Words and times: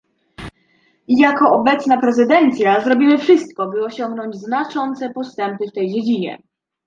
Jako 1.07 1.51
obecna 1.51 1.97
prezydencja 2.01 2.81
zrobimy 2.83 3.17
wszystko, 3.17 3.67
by 3.67 3.85
osiągnąć 3.85 4.35
znaczące 4.35 5.09
postępy 5.09 5.67
w 5.67 5.71
tej 5.73 5.89
dziedzinie 5.93 6.37